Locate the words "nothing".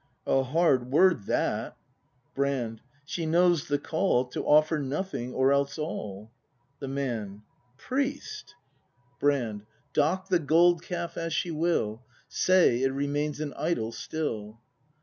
4.79-5.31